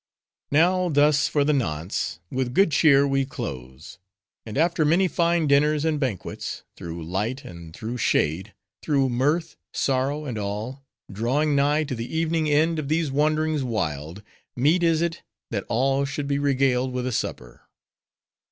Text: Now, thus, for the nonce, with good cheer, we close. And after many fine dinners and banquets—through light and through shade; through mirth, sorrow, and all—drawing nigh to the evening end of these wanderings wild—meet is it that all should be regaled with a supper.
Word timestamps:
Now, 0.49 0.89
thus, 0.89 1.27
for 1.27 1.43
the 1.43 1.53
nonce, 1.53 2.19
with 2.31 2.55
good 2.55 2.71
cheer, 2.71 3.07
we 3.07 3.23
close. 3.23 3.99
And 4.47 4.57
after 4.57 4.83
many 4.83 5.07
fine 5.07 5.45
dinners 5.45 5.85
and 5.85 5.99
banquets—through 5.99 7.03
light 7.03 7.45
and 7.45 7.71
through 7.71 7.97
shade; 7.97 8.55
through 8.81 9.09
mirth, 9.09 9.57
sorrow, 9.71 10.25
and 10.25 10.39
all—drawing 10.39 11.55
nigh 11.55 11.83
to 11.83 11.93
the 11.93 12.17
evening 12.17 12.49
end 12.49 12.79
of 12.79 12.87
these 12.87 13.11
wanderings 13.11 13.61
wild—meet 13.63 14.81
is 14.81 15.03
it 15.03 15.21
that 15.51 15.65
all 15.67 16.03
should 16.05 16.27
be 16.27 16.39
regaled 16.39 16.93
with 16.93 17.05
a 17.05 17.11
supper. 17.11 17.67